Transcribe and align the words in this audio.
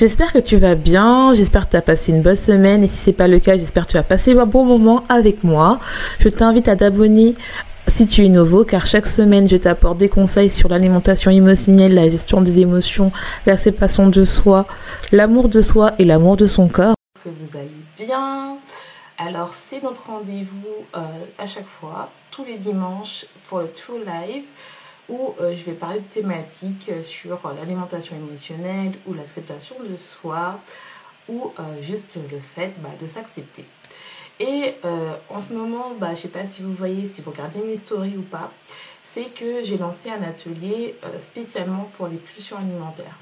J'espère 0.00 0.32
que 0.32 0.38
tu 0.38 0.56
vas 0.56 0.76
bien, 0.76 1.34
j'espère 1.34 1.66
que 1.66 1.72
tu 1.72 1.76
as 1.76 1.82
passé 1.82 2.10
une 2.10 2.22
bonne 2.22 2.34
semaine 2.34 2.82
et 2.82 2.86
si 2.86 2.96
c'est 2.96 3.12
pas 3.12 3.28
le 3.28 3.38
cas, 3.38 3.58
j'espère 3.58 3.86
que 3.86 3.90
tu 3.90 3.96
as 3.98 4.02
passé 4.02 4.32
un 4.32 4.46
bon 4.46 4.64
moment 4.64 5.04
avec 5.10 5.44
moi. 5.44 5.78
Je 6.20 6.30
t'invite 6.30 6.68
à 6.68 6.76
t'abonner 6.76 7.34
si 7.86 8.06
tu 8.06 8.24
es 8.24 8.30
nouveau, 8.30 8.64
car 8.64 8.86
chaque 8.86 9.06
semaine, 9.06 9.46
je 9.46 9.58
t'apporte 9.58 9.98
des 9.98 10.08
conseils 10.08 10.48
sur 10.48 10.70
l'alimentation 10.70 11.30
émotionnelle, 11.30 11.92
la 11.92 12.08
gestion 12.08 12.40
des 12.40 12.60
émotions, 12.60 13.12
la 13.44 13.58
séparation 13.58 14.08
de 14.08 14.24
soi, 14.24 14.64
l'amour 15.12 15.50
de 15.50 15.60
soi 15.60 15.92
et 15.98 16.06
l'amour 16.06 16.38
de 16.38 16.46
son 16.46 16.66
corps. 16.68 16.94
Que 17.22 17.28
vous 17.28 17.58
allez 17.58 18.06
bien. 18.06 18.56
Alors, 19.18 19.52
c'est 19.52 19.82
notre 19.82 20.06
rendez-vous 20.06 20.86
euh, 20.96 21.00
à 21.38 21.44
chaque 21.44 21.68
fois, 21.68 22.08
tous 22.30 22.46
les 22.46 22.56
dimanches, 22.56 23.26
pour 23.50 23.58
le 23.58 23.68
True 23.70 23.98
Live 23.98 24.44
où 25.10 25.34
euh, 25.40 25.54
je 25.56 25.64
vais 25.64 25.72
parler 25.72 26.00
de 26.00 26.06
thématiques 26.06 26.88
euh, 26.88 27.02
sur 27.02 27.44
euh, 27.44 27.52
l'alimentation 27.58 28.16
émotionnelle 28.16 28.92
ou 29.06 29.14
l'acceptation 29.14 29.76
de 29.80 29.96
soi 29.96 30.60
ou 31.28 31.52
juste 31.80 32.18
le 32.28 32.40
fait 32.40 32.72
bah, 32.78 32.88
de 33.00 33.06
s'accepter. 33.06 33.64
Et 34.40 34.74
en 35.28 35.38
ce 35.38 35.52
moment, 35.52 35.92
bah, 35.96 36.08
je 36.08 36.12
ne 36.12 36.16
sais 36.16 36.28
pas 36.28 36.44
si 36.44 36.60
vous 36.60 36.72
voyez, 36.72 37.06
si 37.06 37.20
vous 37.20 37.30
regardez 37.30 37.60
mes 37.60 37.76
stories 37.76 38.16
ou 38.16 38.22
pas, 38.22 38.50
c'est 39.04 39.32
que 39.32 39.62
j'ai 39.62 39.78
lancé 39.78 40.10
un 40.10 40.24
atelier 40.24 40.96
spécialement 41.20 41.88
pour 41.96 42.08
les 42.08 42.16
pulsions 42.16 42.56
alimentaires. 42.56 43.16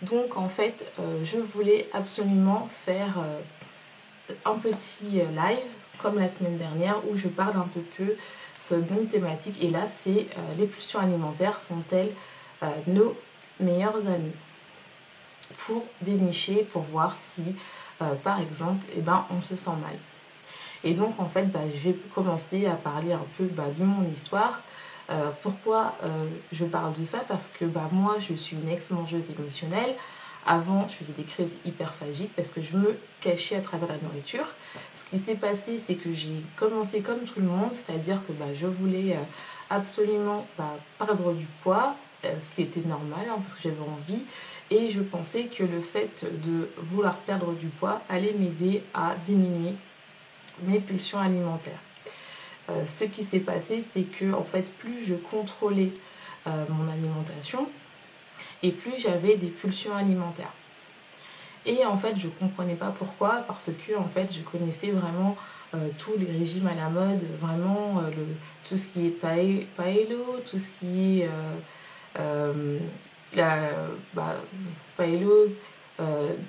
Donc 0.00 0.38
en 0.38 0.48
fait, 0.48 0.90
je 1.22 1.36
voulais 1.36 1.86
absolument 1.92 2.66
faire 2.72 3.18
un 4.46 4.54
petit 4.54 5.10
live 5.10 5.72
comme 5.98 6.18
la 6.18 6.32
semaine 6.32 6.56
dernière 6.56 6.96
où 7.10 7.18
je 7.18 7.28
parle 7.28 7.58
un 7.58 7.68
peu 7.74 7.80
peu 7.80 8.16
une 8.70 9.06
thématique. 9.06 9.62
Et 9.62 9.70
là, 9.70 9.86
c'est 9.88 10.10
euh, 10.10 10.54
les 10.58 10.66
pulsions 10.66 11.00
alimentaires 11.00 11.58
sont-elles 11.60 12.12
euh, 12.62 12.66
nos 12.86 13.16
meilleurs 13.60 14.06
amis? 14.06 14.32
Pour 15.66 15.84
dénicher, 16.00 16.66
pour 16.72 16.82
voir 16.82 17.14
si, 17.20 17.54
euh, 18.00 18.14
par 18.22 18.40
exemple, 18.40 18.84
eh 18.96 19.00
ben, 19.00 19.26
on 19.30 19.40
se 19.40 19.54
sent 19.54 19.70
mal. 19.82 19.96
Et 20.82 20.94
donc, 20.94 21.20
en 21.20 21.28
fait, 21.28 21.44
bah, 21.44 21.60
je 21.74 21.90
vais 21.90 21.96
commencer 22.14 22.66
à 22.66 22.72
parler 22.72 23.12
un 23.12 23.26
peu 23.36 23.44
bah, 23.44 23.66
de 23.76 23.84
mon 23.84 24.10
histoire. 24.10 24.62
pourquoi 25.42 25.94
je 26.50 26.64
parle 26.64 26.94
de 26.94 27.04
ça? 27.04 27.18
Parce 27.28 27.48
que 27.48 27.66
bah, 27.66 27.88
moi, 27.92 28.16
je 28.18 28.34
suis 28.34 28.56
une 28.56 28.68
ex-mangeuse 28.68 29.26
émotionnelle. 29.38 29.94
Avant, 30.44 30.88
je 30.88 30.94
faisais 30.94 31.12
des 31.12 31.22
crises 31.22 31.56
hyperphagiques 31.64 32.34
parce 32.34 32.48
que 32.48 32.60
je 32.60 32.76
me 32.76 32.98
cachais 33.20 33.54
à 33.54 33.60
travers 33.60 33.88
la 33.88 33.98
nourriture. 33.98 34.46
Ce 34.96 35.08
qui 35.08 35.18
s'est 35.18 35.36
passé, 35.36 35.78
c'est 35.78 35.94
que 35.94 36.12
j'ai 36.12 36.34
commencé 36.56 37.00
comme 37.00 37.20
tout 37.20 37.38
le 37.40 37.46
monde, 37.46 37.70
c'est-à-dire 37.72 38.20
que 38.26 38.32
bah, 38.32 38.46
je 38.52 38.66
voulais 38.66 39.12
euh, 39.12 39.20
absolument 39.70 40.46
bah, 40.58 40.76
perdre 40.98 41.32
du 41.32 41.46
poids, 41.62 41.94
euh, 42.24 42.32
ce 42.40 42.50
qui 42.54 42.62
était 42.62 42.80
normal 42.80 43.26
hein, 43.28 43.36
parce 43.40 43.54
que 43.54 43.62
j'avais 43.62 43.80
envie. 43.80 44.22
Et 44.70 44.90
je 44.90 45.00
pensais 45.00 45.44
que 45.44 45.62
le 45.62 45.80
fait 45.80 46.24
de 46.44 46.68
vouloir 46.78 47.16
perdre 47.18 47.52
du 47.52 47.68
poids 47.68 48.00
allait 48.08 48.32
m'aider 48.32 48.82
à 48.94 49.14
diminuer 49.24 49.74
mes 50.62 50.80
pulsions 50.80 51.18
alimentaires. 51.18 51.80
Euh, 52.70 52.84
ce 52.86 53.04
qui 53.04 53.22
s'est 53.22 53.40
passé, 53.40 53.84
c'est 53.88 54.04
que 54.04 54.32
en 54.32 54.44
fait, 54.44 54.62
plus 54.78 55.04
je 55.06 55.14
contrôlais 55.14 55.92
mon 56.44 56.90
alimentation, 56.90 57.68
et 58.62 58.70
plus 58.70 58.98
j'avais 58.98 59.36
des 59.36 59.48
pulsions 59.48 59.94
alimentaires. 59.94 60.52
Et 61.64 61.84
en 61.84 61.96
fait, 61.96 62.14
je 62.18 62.28
comprenais 62.28 62.74
pas 62.74 62.92
pourquoi, 62.96 63.44
parce 63.46 63.70
que 63.86 63.96
en 63.96 64.08
fait, 64.08 64.32
je 64.32 64.40
connaissais 64.40 64.90
vraiment 64.90 65.36
euh, 65.74 65.88
tous 65.96 66.12
les 66.18 66.26
régimes 66.26 66.66
à 66.66 66.74
la 66.74 66.88
mode, 66.88 67.20
vraiment 67.40 68.00
euh, 68.00 68.10
tout 68.68 68.76
ce 68.76 68.84
qui 68.86 69.06
est 69.06 69.10
paello, 69.10 70.40
tout 70.44 70.58
ce 70.58 70.80
qui 70.80 71.20
est 71.20 71.28
euh, 72.18 72.78
la, 73.34 73.70
bah, 74.12 74.36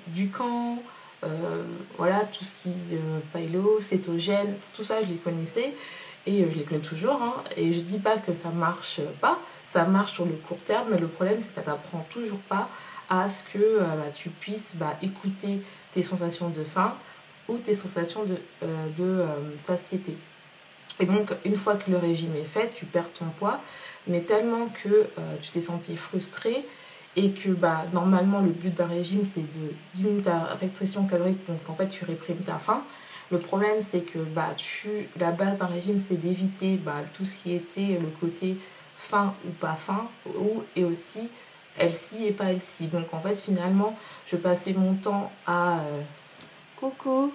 du 0.08 0.28
camp, 0.28 0.78
voilà, 1.96 2.24
tout 2.24 2.44
ce 2.44 2.50
qui 2.62 2.68
est 2.68 2.98
paello, 3.32 3.80
cétogène, 3.80 4.56
tout 4.74 4.84
ça, 4.84 5.02
je 5.02 5.08
les 5.08 5.16
connaissais 5.16 5.72
et 6.26 6.44
je 6.50 6.58
les 6.58 6.64
connais 6.64 6.80
toujours. 6.80 7.22
Hein, 7.22 7.44
et 7.56 7.72
je 7.72 7.80
dis 7.80 7.98
pas 7.98 8.18
que 8.18 8.34
ça 8.34 8.50
marche 8.50 9.00
pas, 9.20 9.38
ça 9.74 9.82
marche 9.82 10.12
sur 10.12 10.24
le 10.24 10.34
court 10.34 10.60
terme, 10.64 10.86
mais 10.92 10.98
le 10.98 11.08
problème 11.08 11.38
c'est 11.40 11.48
que 11.48 11.54
ça 11.56 11.62
t'apprend 11.62 12.06
toujours 12.08 12.38
pas 12.38 12.68
à 13.10 13.28
ce 13.28 13.42
que 13.42 13.58
euh, 13.58 13.80
bah, 13.80 14.10
tu 14.14 14.28
puisses 14.28 14.76
bah, 14.76 14.96
écouter 15.02 15.62
tes 15.92 16.02
sensations 16.02 16.48
de 16.48 16.62
faim 16.62 16.94
ou 17.48 17.58
tes 17.58 17.76
sensations 17.76 18.22
de, 18.22 18.36
euh, 18.62 18.66
euh, 19.00 19.26
satiété. 19.58 20.16
Et 21.00 21.06
donc, 21.06 21.32
une 21.44 21.56
fois 21.56 21.74
que 21.74 21.90
le 21.90 21.96
régime 21.96 22.36
est 22.36 22.44
fait, 22.44 22.72
tu 22.76 22.86
perds 22.86 23.12
ton 23.18 23.24
poids, 23.40 23.60
mais 24.06 24.20
tellement 24.20 24.68
que 24.68 25.08
tu 25.42 25.50
t'es 25.50 25.60
senti 25.60 25.96
frustré 25.96 26.64
et 27.16 27.30
que 27.32 27.48
bah, 27.50 27.84
normalement 27.92 28.40
le 28.40 28.50
but 28.50 28.72
d'un 28.76 28.86
régime 28.86 29.24
c'est 29.24 29.40
de 29.40 29.72
diminuer 29.94 30.22
ta 30.22 30.54
restriction 30.60 31.04
calorique, 31.06 31.44
donc 31.48 31.58
en 31.68 31.74
fait 31.74 31.88
tu 31.88 32.04
réprimes 32.04 32.44
ta 32.44 32.58
faim. 32.58 32.84
Le 33.32 33.38
problème 33.38 33.78
c'est 33.90 34.02
que 34.02 34.20
bah, 34.20 34.54
tu, 34.56 35.08
la 35.18 35.32
base 35.32 35.58
d'un 35.58 35.66
régime 35.66 35.98
c'est 35.98 36.20
d'éviter 36.20 36.76
bah, 36.76 37.02
tout 37.12 37.24
ce 37.24 37.34
qui 37.34 37.54
était 37.54 37.98
le 38.00 38.10
côté 38.20 38.56
fin 39.04 39.34
ou 39.46 39.50
pas 39.50 39.74
fin, 39.74 40.08
ou, 40.26 40.64
et 40.74 40.84
aussi 40.84 41.28
elle-ci 41.78 42.26
et 42.26 42.32
pas 42.32 42.46
elle-ci. 42.46 42.86
Donc 42.86 43.12
en 43.12 43.20
fait 43.20 43.36
finalement 43.36 43.96
je 44.26 44.36
passais 44.36 44.72
mon 44.72 44.94
temps 44.94 45.30
à... 45.46 45.78
Euh, 45.78 46.02
coucou 46.76 47.32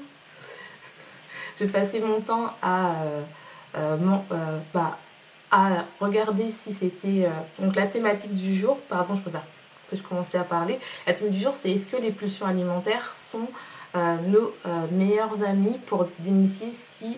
Je 1.59 1.65
passais 1.65 1.99
mon 1.99 2.21
temps 2.21 2.53
à... 2.61 2.91
Euh, 3.03 3.21
euh, 3.75 4.59
bah, 4.73 4.97
à 5.51 5.85
regarder 5.99 6.51
si 6.51 6.73
c'était... 6.73 7.27
donc 7.57 7.75
la 7.75 7.87
thématique 7.87 8.35
du 8.35 8.55
jour, 8.55 8.77
pardon 8.87 9.15
je 9.15 9.21
préfère 9.21 9.43
que 9.89 9.95
je 9.95 10.03
commençais 10.03 10.37
à 10.37 10.43
parler. 10.43 10.79
La 11.07 11.13
thématique 11.13 11.39
du 11.39 11.43
jour 11.43 11.55
c'est 11.59 11.71
est-ce 11.71 11.87
que 11.87 11.97
les 11.97 12.11
pulsions 12.11 12.45
alimentaires 12.45 13.15
sont 13.19 13.47
nos 13.95 14.53
meilleurs 14.91 15.41
amis 15.41 15.79
pour 15.87 16.07
d'initier 16.19 16.71
si 16.71 17.17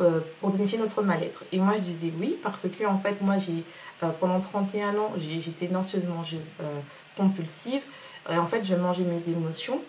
euh, 0.00 0.20
pour 0.40 0.50
dénicher 0.50 0.78
notre 0.78 1.02
mal-être. 1.02 1.42
Et 1.50 1.58
moi, 1.58 1.74
je 1.76 1.82
disais 1.82 2.12
oui, 2.20 2.38
parce 2.40 2.62
que, 2.68 2.84
en 2.84 2.98
fait, 2.98 3.20
moi, 3.20 3.38
j'ai 3.38 3.64
euh, 4.04 4.10
pendant 4.20 4.38
31 4.38 4.96
ans, 4.96 5.12
j'étais 5.16 5.74
anxieuse 5.74 6.06
mangeuse 6.06 6.50
euh, 6.60 6.80
compulsive. 7.16 7.82
Et 8.30 8.36
en 8.36 8.46
fait, 8.46 8.64
je 8.64 8.76
mangeais 8.76 9.02
mes 9.02 9.28
émotions. 9.28 9.80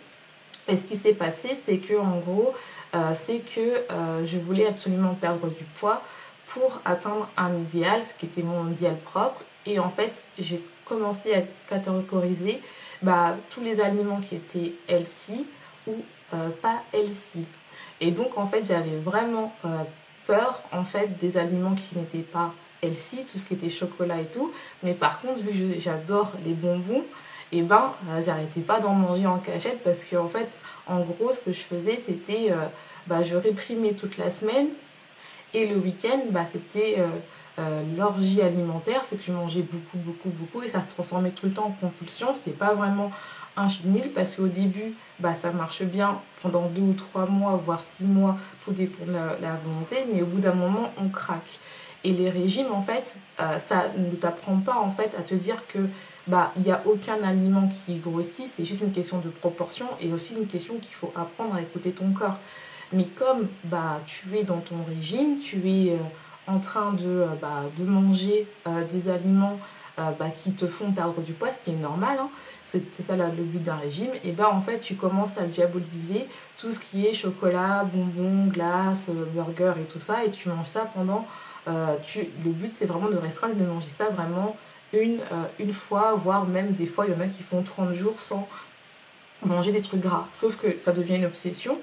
Et 0.68 0.75
ce 0.78 0.84
qui 0.84 0.98
s'est 0.98 1.13
passé, 1.13 1.56
c'est 1.63 1.78
que, 1.78 1.94
en 1.94 2.18
gros, 2.18 2.54
c'est 3.13 3.40
que 3.40 3.84
je 4.25 4.38
voulais 4.38 4.66
absolument 4.66 5.13
perdre 5.13 5.48
du 5.48 5.63
poids 5.80 6.01
pour 6.48 6.80
atteindre 6.86 7.28
un 7.38 7.56
idéal, 7.56 8.01
ce 8.06 8.13
qui 8.13 8.28
était 8.28 8.44
mon 8.44 8.72
idéal 8.72 8.98
propre. 8.98 9.44
Et 9.66 9.80
en 9.80 9.90
fait, 9.90 10.24
j'ai 10.38 10.63
commencé 10.86 11.34
à 11.34 11.42
catégoriser 11.68 12.62
bah, 13.01 13.36
tous 13.50 13.62
les 13.62 13.81
aliments 13.81 14.22
qui 14.22 14.36
étaient 14.36 14.74
healthy 14.88 15.46
ou 15.88 15.96
pas 16.62 16.84
healthy. 16.94 17.46
Et 18.01 18.12
donc, 18.12 18.38
en 18.38 18.48
fait, 18.48 18.66
j'avais 18.66 18.98
vraiment 18.98 19.54
peur 20.25 20.62
en 20.72 20.84
fait 20.84 21.18
des 21.19 21.38
aliments 21.38 21.75
qui 21.75 21.98
n'étaient 21.98 22.19
pas 22.19 22.54
healthy, 22.81 23.25
tout 23.25 23.40
ce 23.40 23.46
qui 23.46 23.56
était 23.56 23.69
chocolat 23.69 24.22
et 24.22 24.25
tout. 24.25 24.51
Mais 24.84 24.94
par 24.94 25.19
contre, 25.19 25.40
vu 25.40 25.74
que 25.75 25.80
j'adore 25.80 26.31
les 26.46 26.54
bonbons, 26.54 27.04
et 27.51 27.60
eh 27.60 27.62
ben 27.63 27.94
euh, 28.10 28.22
j'arrêtais 28.24 28.62
pas 28.62 28.80
d'en 28.80 28.94
manger 28.94 29.25
en 29.25 29.40
cachette 29.40 29.81
parce 29.84 30.04
que 30.04 30.16
en 30.16 30.28
fait, 30.28 30.60
en 30.86 31.00
gros, 31.00 31.34
ce 31.34 31.42
que 31.42 31.51
je 31.51 31.62
faisais, 31.62 32.00
c'était 32.06 32.51
euh, 32.51 32.68
bah, 33.07 33.24
je 33.24 33.36
réprimais 33.36 33.94
toute 33.94 34.19
la 34.19 34.30
semaine 34.30 34.68
et 35.56 35.66
le 35.66 35.78
week-end, 35.78 36.19
bah, 36.30 36.46
c'était 36.46 36.98
euh, 37.00 37.81
l'orgie 37.98 38.44
alimentaire, 38.44 39.01
c'est 39.10 39.16
que 39.16 39.24
je 39.24 39.31
mangeais 39.31 39.63
beaucoup, 39.63 39.98
beaucoup, 39.98 40.30
beaucoup 40.30 40.62
et 40.62 40.69
ça 40.69 40.81
se 40.81 40.94
transformait 40.94 41.31
tout 41.31 41.48
le 41.48 41.51
temps 41.51 41.66
en 41.66 41.88
compulsion. 41.88 42.36
C'était 42.36 42.51
pas 42.51 42.75
vraiment 42.75 43.10
un 43.60 43.68
chenil 43.68 44.10
parce 44.14 44.36
qu'au 44.36 44.48
début, 44.48 44.94
bah, 45.20 45.34
ça 45.34 45.52
marche 45.52 45.84
bien 45.84 46.20
pendant 46.42 46.68
deux 46.68 46.82
ou 46.82 46.94
trois 46.94 47.26
mois, 47.26 47.62
voire 47.64 47.82
six 47.88 48.06
mois, 48.06 48.38
tout 48.64 48.72
dépend 48.72 49.06
de 49.06 49.12
la, 49.12 49.56
volonté, 49.66 49.98
mais 50.12 50.22
au 50.22 50.26
bout 50.26 50.40
d'un 50.40 50.54
moment, 50.54 50.92
on 50.98 51.10
craque. 51.10 51.60
Et 52.04 52.12
les 52.14 52.30
régimes, 52.30 52.72
en 52.72 52.82
fait, 52.82 53.18
euh, 53.42 53.60
ça 53.60 53.88
ne 53.98 54.16
t'apprend 54.16 54.58
pas 54.58 54.78
en 54.78 54.90
fait 54.90 55.14
à 55.18 55.22
te 55.22 55.36
dire 55.36 55.68
que 55.68 55.80
bah 56.28 56.52
il 56.56 56.62
n'y 56.62 56.72
a 56.72 56.82
aucun 56.86 57.22
aliment 57.24 57.68
qui 57.68 57.96
grossit, 57.96 58.46
c'est 58.48 58.64
juste 58.64 58.82
une 58.82 58.92
question 58.92 59.18
de 59.18 59.30
proportion 59.30 59.88
et 60.00 60.14
aussi 60.14 60.36
une 60.36 60.48
question 60.48 60.76
qu'il 60.76 60.94
faut 60.94 61.12
apprendre 61.16 61.56
à 61.56 61.62
écouter 61.62 61.92
ton 61.92 62.12
corps. 62.12 62.38
Mais 62.94 63.04
comme 63.04 63.48
bah 63.66 64.00
tu 64.06 64.38
es 64.38 64.44
dans 64.44 64.60
ton 64.60 64.78
régime, 64.88 65.40
tu 65.40 65.58
es 65.70 65.92
euh, 65.92 65.98
en 66.48 66.60
train 66.60 66.94
de, 66.94 67.06
euh, 67.06 67.26
bah, 67.42 67.64
de 67.78 67.84
manger 67.84 68.48
des 68.92 69.10
aliments 69.10 69.60
bah, 70.18 70.28
qui 70.44 70.51
te 70.54 70.68
font 70.68 70.92
perdre 70.92 71.22
du 71.22 71.34
poids, 71.34 71.50
ce 71.51 71.57
qui 71.63 71.72
est 71.72 71.81
normal, 71.81 72.18
hein, 72.19 72.30
c'est 72.66 73.01
ça 73.01 73.16
le 73.16 73.44
but 73.44 73.63
d'un 73.63 73.75
régime, 73.75 74.12
et 74.24 74.31
ben 74.31 74.46
en 74.46 74.62
fait 74.62 74.80
tu 74.80 74.96
commences 74.96 75.38
à 75.38 75.44
diaboliser 75.44 76.28
tout 76.57 76.72
ce 76.72 76.80
qui 76.80 77.07
est 77.07 77.13
chocolat, 77.13 77.84
bonbons, 77.84 78.48
glace, 78.48 79.10
burger 79.34 79.74
et 79.80 79.86
tout 79.86 80.00
ça, 80.00 80.24
et 80.24 80.30
tu 80.30 80.50
manges 80.50 80.68
ça 80.68 80.90
pendant. 80.94 81.28
Euh, 81.68 81.96
le 82.16 82.51
but 82.51 82.72
c'est 82.75 82.86
vraiment 82.86 83.10
de 83.10 83.18
restreindre, 83.18 83.56
de 83.56 83.66
manger 83.66 83.90
ça 83.90 84.10
vraiment 84.10 84.56
une, 84.94 85.19
euh, 85.19 85.46
une 85.60 85.74
fois, 85.74 86.13
voire 86.13 86.46
même 86.46 86.72
des 86.72 86.86
fois 86.86 87.06
il 87.07 87.13
y 87.13 87.16
en 87.16 87.22
a 87.22 87.28
qui 87.28 87.44
font 87.44 87.62
30 87.62 87.94
jours 87.94 88.19
sans 88.19 88.48
manger 89.46 89.72
des 89.72 89.81
trucs 89.81 90.01
gras. 90.01 90.28
Sauf 90.34 90.57
que 90.57 90.78
ça 90.80 90.92
devient 90.92 91.16
une 91.16 91.25
obsession. 91.25 91.80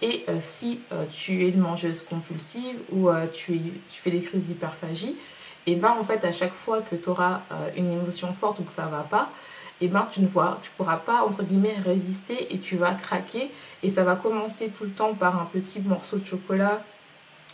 Et 0.00 0.24
euh, 0.28 0.38
si 0.40 0.80
tu 1.10 1.44
es 1.44 1.48
une 1.48 1.60
mangeuse 1.60 2.02
compulsive 2.02 2.76
ou 2.92 3.08
tu, 3.32 3.56
es, 3.56 3.60
tu 3.90 4.00
fais 4.00 4.10
des 4.10 4.20
crises 4.20 4.44
d'hyperphagie, 4.44 5.16
et 5.66 5.74
ben 5.74 5.96
en 6.00 6.04
fait 6.04 6.24
à 6.24 6.32
chaque 6.32 6.54
fois 6.54 6.80
que 6.82 6.96
tu 6.96 7.08
auras 7.08 7.40
une 7.76 7.92
émotion 7.92 8.32
forte 8.32 8.58
ou 8.60 8.62
que 8.62 8.72
ça 8.72 8.86
va 8.86 9.02
pas, 9.02 9.30
et 9.80 9.84
eh 9.84 9.88
ben 9.88 10.08
tu 10.10 10.20
ne 10.22 10.26
vois, 10.26 10.58
tu 10.60 10.70
pourras 10.76 10.96
pas 10.96 11.22
entre 11.22 11.44
guillemets 11.44 11.76
résister 11.84 12.52
et 12.52 12.58
tu 12.58 12.76
vas 12.76 12.94
craquer. 12.94 13.48
Et 13.84 13.90
ça 13.90 14.02
va 14.02 14.16
commencer 14.16 14.72
tout 14.76 14.82
le 14.82 14.90
temps 14.90 15.14
par 15.14 15.40
un 15.40 15.44
petit 15.44 15.78
morceau 15.78 16.16
de 16.16 16.26
chocolat 16.26 16.82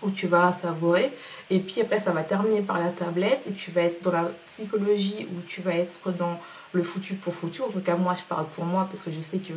où 0.02 0.10
tu 0.10 0.26
vas 0.26 0.50
savourer. 0.54 1.12
Et 1.50 1.60
puis 1.60 1.82
après 1.82 2.00
ça 2.00 2.12
va 2.12 2.22
terminer 2.22 2.62
par 2.62 2.78
la 2.78 2.88
tablette 2.88 3.42
et 3.46 3.52
tu 3.52 3.70
vas 3.72 3.82
être 3.82 4.02
dans 4.02 4.12
la 4.12 4.30
psychologie 4.46 5.28
où 5.30 5.42
tu 5.46 5.60
vas 5.60 5.74
être 5.74 6.12
dans 6.12 6.40
le 6.72 6.82
foutu 6.82 7.12
pour 7.12 7.34
foutu. 7.34 7.60
En 7.60 7.68
tout 7.68 7.80
cas 7.80 7.96
moi 7.96 8.14
je 8.18 8.24
parle 8.24 8.46
pour 8.56 8.64
moi 8.64 8.88
parce 8.90 9.02
que 9.02 9.10
je 9.12 9.20
sais 9.20 9.38
que 9.38 9.52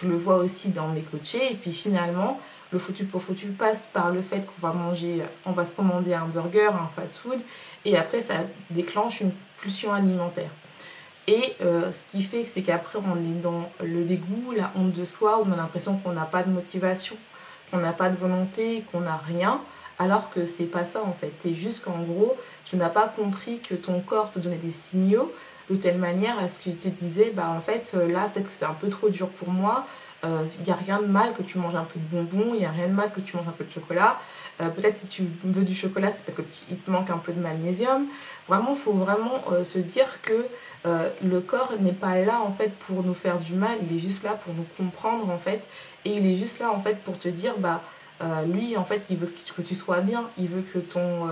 je 0.00 0.06
le 0.06 0.14
vois 0.14 0.36
aussi 0.36 0.68
dans 0.68 0.86
mes 0.86 1.02
coachés. 1.02 1.50
Et 1.50 1.56
puis 1.56 1.72
finalement 1.72 2.38
le 2.72 2.78
foutu 2.78 3.04
pour 3.04 3.22
foutu 3.22 3.48
passe 3.48 3.88
par 3.92 4.10
le 4.10 4.22
fait 4.22 4.46
qu'on 4.46 4.66
va 4.66 4.72
manger, 4.72 5.22
on 5.44 5.52
va 5.52 5.64
se 5.64 5.72
commander 5.72 6.14
un 6.14 6.26
burger, 6.26 6.68
un 6.68 6.88
fast 6.96 7.18
food 7.18 7.40
et 7.84 7.96
après 7.96 8.22
ça 8.22 8.34
déclenche 8.70 9.20
une 9.20 9.32
pulsion 9.60 9.92
alimentaire. 9.92 10.50
Et 11.28 11.54
euh, 11.60 11.92
ce 11.92 12.02
qui 12.10 12.22
fait, 12.22 12.44
c'est 12.44 12.62
qu'après, 12.62 12.98
on 12.98 13.16
est 13.16 13.40
dans 13.40 13.70
le 13.80 14.02
dégoût, 14.02 14.52
la 14.56 14.72
honte 14.76 14.92
de 14.92 15.04
soi, 15.04 15.40
on 15.44 15.52
a 15.52 15.56
l'impression 15.56 15.96
qu'on 15.98 16.12
n'a 16.12 16.24
pas 16.24 16.42
de 16.42 16.50
motivation, 16.50 17.16
qu'on 17.70 17.78
n'a 17.78 17.92
pas 17.92 18.10
de 18.10 18.16
volonté, 18.16 18.82
qu'on 18.90 19.02
n'a 19.02 19.16
rien, 19.16 19.60
alors 20.00 20.30
que 20.30 20.46
c'est 20.46 20.64
pas 20.64 20.84
ça 20.84 21.02
en 21.04 21.12
fait. 21.12 21.32
C'est 21.38 21.54
juste 21.54 21.84
qu'en 21.84 22.00
gros, 22.02 22.36
tu 22.64 22.76
n'as 22.76 22.88
pas 22.88 23.06
compris 23.06 23.60
que 23.60 23.74
ton 23.74 24.00
corps 24.00 24.32
te 24.32 24.40
donnait 24.40 24.56
des 24.56 24.72
signaux 24.72 25.32
de 25.70 25.76
telle 25.76 25.98
manière 25.98 26.38
à 26.38 26.48
ce 26.48 26.58
qu'il 26.58 26.76
te 26.76 26.88
disait, 26.88 27.32
bah 27.34 27.48
en 27.56 27.60
fait, 27.60 27.92
euh, 27.94 28.10
là, 28.10 28.28
peut-être 28.28 28.48
que 28.48 28.52
c'est 28.52 28.64
un 28.64 28.74
peu 28.74 28.88
trop 28.88 29.08
dur 29.08 29.28
pour 29.28 29.50
moi, 29.50 29.86
il 30.24 30.28
euh, 30.28 30.44
n'y 30.64 30.72
a 30.72 30.76
rien 30.76 31.00
de 31.00 31.06
mal 31.06 31.34
que 31.34 31.42
tu 31.42 31.58
manges 31.58 31.74
un 31.74 31.84
peu 31.84 31.98
de 31.98 32.04
bonbons, 32.04 32.52
il 32.54 32.60
n'y 32.60 32.66
a 32.66 32.70
rien 32.70 32.86
de 32.86 32.92
mal 32.92 33.10
que 33.10 33.20
tu 33.20 33.36
manges 33.36 33.48
un 33.48 33.52
peu 33.52 33.64
de 33.64 33.72
chocolat. 33.72 34.20
Euh, 34.60 34.68
peut-être 34.68 34.96
si 34.96 35.08
tu 35.08 35.24
veux 35.42 35.64
du 35.64 35.74
chocolat, 35.74 36.12
c'est 36.12 36.24
parce 36.24 36.46
qu'il 36.48 36.76
te 36.76 36.90
manque 36.90 37.10
un 37.10 37.18
peu 37.18 37.32
de 37.32 37.40
magnésium. 37.40 38.06
Vraiment, 38.46 38.70
il 38.70 38.78
faut 38.78 38.92
vraiment 38.92 39.42
euh, 39.50 39.64
se 39.64 39.78
dire 39.78 40.22
que 40.22 40.46
le 41.22 41.38
corps 41.38 41.74
n'est 41.78 41.92
pas 41.92 42.16
là 42.16 42.40
en 42.44 42.50
fait 42.50 42.72
pour 42.74 43.04
nous 43.04 43.14
faire 43.14 43.38
du 43.38 43.52
mal, 43.52 43.78
il 43.88 43.96
est 43.96 44.00
juste 44.00 44.24
là 44.24 44.32
pour 44.32 44.52
nous 44.52 44.66
comprendre 44.76 45.30
en 45.30 45.38
fait. 45.38 45.62
Et 46.04 46.16
il 46.16 46.26
est 46.26 46.36
juste 46.36 46.58
là 46.58 46.72
en 46.72 46.80
fait 46.80 46.96
pour 47.04 47.16
te 47.16 47.28
dire, 47.28 47.54
bah 47.58 47.82
lui 48.48 48.76
en 48.76 48.84
fait 48.84 49.04
il 49.08 49.16
veut 49.16 49.32
que 49.56 49.62
tu 49.62 49.76
sois 49.76 50.00
bien, 50.00 50.24
il 50.38 50.48
veut 50.48 50.62
que 50.62 50.80
ton 50.80 51.28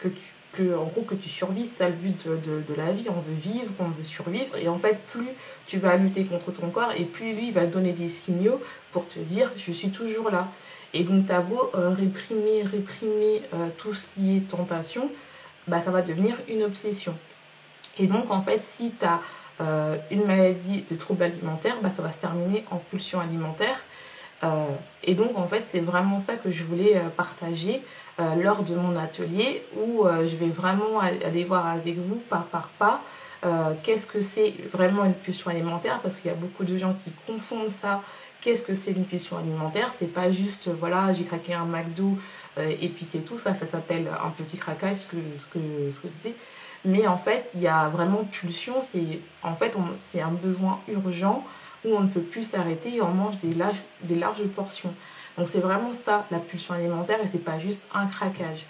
que 0.00 0.08
tu 0.08 0.33
que, 0.54 0.76
en 0.76 0.84
gros, 0.84 1.02
que 1.02 1.14
tu 1.14 1.28
survives, 1.28 1.70
c'est 1.76 1.88
le 1.88 1.94
but 1.94 2.26
de, 2.26 2.74
la 2.74 2.92
vie. 2.92 3.06
On 3.08 3.20
veut 3.20 3.34
vivre, 3.38 3.70
on 3.78 3.88
veut 3.88 4.04
survivre. 4.04 4.56
Et 4.56 4.68
en 4.68 4.78
fait, 4.78 4.98
plus 5.12 5.28
tu 5.66 5.78
vas 5.78 5.96
lutter 5.96 6.24
contre 6.24 6.52
ton 6.52 6.70
corps, 6.70 6.92
et 6.96 7.04
plus 7.04 7.34
lui 7.34 7.50
va 7.50 7.66
donner 7.66 7.92
des 7.92 8.08
signaux 8.08 8.60
pour 8.92 9.06
te 9.08 9.18
dire 9.18 9.50
je 9.56 9.72
suis 9.72 9.90
toujours 9.90 10.30
là. 10.30 10.48
Et 10.94 11.02
donc, 11.02 11.26
tu 11.26 11.32
as 11.32 11.40
beau 11.40 11.70
euh, 11.74 11.90
réprimer, 11.90 12.62
réprimer 12.62 13.42
euh, 13.52 13.68
tout 13.76 13.94
ce 13.94 14.04
qui 14.14 14.36
est 14.36 14.48
tentation, 14.48 15.10
bah, 15.66 15.80
ça 15.84 15.90
va 15.90 16.02
devenir 16.02 16.36
une 16.48 16.62
obsession. 16.62 17.16
Et 17.98 18.06
donc, 18.06 18.30
en 18.30 18.42
fait, 18.42 18.62
si 18.62 18.92
tu 18.92 19.04
as 19.04 19.20
euh, 19.60 19.96
une 20.12 20.24
maladie 20.24 20.84
de 20.88 20.96
troubles 20.96 21.24
alimentaires, 21.24 21.76
bah, 21.82 21.90
ça 21.96 22.02
va 22.02 22.12
se 22.12 22.18
terminer 22.18 22.64
en 22.70 22.76
pulsion 22.76 23.20
alimentaire. 23.20 23.80
et 25.02 25.14
donc, 25.14 25.38
en 25.38 25.48
fait, 25.48 25.64
c'est 25.68 25.80
vraiment 25.80 26.20
ça 26.20 26.36
que 26.36 26.50
je 26.50 26.64
voulais 26.64 27.00
partager. 27.16 27.80
Euh, 28.20 28.36
lors 28.36 28.62
de 28.62 28.76
mon 28.76 28.96
atelier 28.96 29.64
où 29.76 30.06
euh, 30.06 30.24
je 30.24 30.36
vais 30.36 30.46
vraiment 30.46 31.00
aller 31.00 31.42
voir 31.42 31.66
avec 31.66 31.98
vous 31.98 32.14
pas 32.14 32.46
par 32.52 32.68
pas 32.78 33.02
euh, 33.44 33.72
qu'est-ce 33.82 34.06
que 34.06 34.22
c'est 34.22 34.54
vraiment 34.72 35.04
une 35.04 35.14
pulsion 35.14 35.50
alimentaire 35.50 35.98
parce 36.00 36.18
qu'il 36.18 36.30
y 36.30 36.32
a 36.32 36.36
beaucoup 36.36 36.62
de 36.62 36.78
gens 36.78 36.94
qui 36.94 37.10
confondent 37.26 37.68
ça. 37.68 38.02
Qu'est-ce 38.40 38.62
que 38.62 38.76
c'est 38.76 38.92
une 38.92 39.04
pulsion 39.04 39.36
alimentaire 39.38 39.92
C'est 39.98 40.12
pas 40.12 40.30
juste 40.30 40.68
voilà 40.78 41.12
j'ai 41.12 41.24
craqué 41.24 41.54
un 41.54 41.64
McDo 41.64 42.16
et 42.56 42.88
puis 42.88 43.04
c'est 43.04 43.24
tout 43.24 43.36
ça 43.36 43.52
ça 43.52 43.66
s'appelle 43.66 44.08
un 44.24 44.30
petit 44.30 44.58
craquage 44.58 44.96
ce 44.98 45.06
que 45.08 45.16
ce 45.36 45.46
que 45.46 45.90
ce 45.90 46.00
que 46.00 46.08
c'est. 46.16 46.36
Mais 46.84 47.08
en 47.08 47.18
fait 47.18 47.50
il 47.56 47.62
y 47.62 47.68
a 47.68 47.88
vraiment 47.88 48.22
pulsion 48.22 48.74
c'est 48.80 49.18
en 49.42 49.54
fait 49.54 49.76
c'est 50.06 50.20
un 50.20 50.30
besoin 50.30 50.78
urgent 50.86 51.44
où 51.84 51.96
on 51.96 52.00
ne 52.00 52.08
peut 52.08 52.20
plus 52.20 52.44
s'arrêter 52.44 52.94
et 52.94 53.02
on 53.02 53.10
mange 53.10 53.38
des 53.38 53.56
des 54.02 54.14
larges 54.14 54.46
portions. 54.54 54.94
Donc 55.36 55.48
c'est 55.48 55.60
vraiment 55.60 55.92
ça, 55.92 56.26
la 56.30 56.38
pulsion 56.38 56.74
alimentaire, 56.74 57.18
et 57.20 57.28
c'est 57.30 57.42
pas 57.42 57.58
juste 57.58 57.82
un 57.92 58.06
craquage. 58.06 58.66